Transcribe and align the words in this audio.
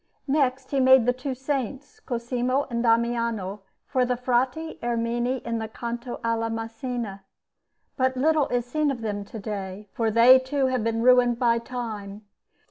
Next, 0.27 0.71
he 0.71 0.79
made 0.79 1.05
the 1.05 1.13
two 1.13 1.35
Saints, 1.35 1.99
Cosimo 1.99 2.65
and 2.71 2.81
Damiano, 2.81 3.61
for 3.85 4.03
the 4.03 4.17
Frati 4.17 4.79
Ermini 4.81 5.43
in 5.45 5.59
the 5.59 5.67
Canto 5.67 6.19
alla 6.23 6.49
Macine, 6.49 7.19
but 7.97 8.17
little 8.17 8.47
is 8.47 8.65
seen 8.65 8.89
of 8.89 9.01
them 9.01 9.23
to 9.25 9.37
day, 9.37 9.89
for 9.93 10.09
they 10.09 10.39
too 10.39 10.65
have 10.65 10.83
been 10.83 11.03
ruined 11.03 11.37
by 11.37 11.59
time. 11.59 12.25